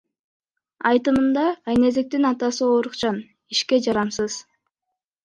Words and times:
Айтымында, 0.91 1.43
Айназиктин 1.73 2.25
атасы 2.29 2.63
оорукчан, 2.71 3.21
ишке 3.57 3.81
жарамсыз. 3.89 4.39